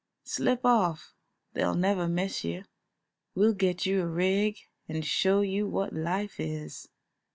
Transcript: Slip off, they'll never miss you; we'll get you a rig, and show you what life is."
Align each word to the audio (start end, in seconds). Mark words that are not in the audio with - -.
Slip 0.23 0.65
off, 0.65 1.13
they'll 1.53 1.75
never 1.75 2.07
miss 2.07 2.43
you; 2.43 2.63
we'll 3.35 3.53
get 3.53 3.85
you 3.85 4.01
a 4.01 4.07
rig, 4.07 4.57
and 4.89 5.05
show 5.05 5.41
you 5.41 5.67
what 5.67 5.93
life 5.93 6.39
is." 6.39 6.87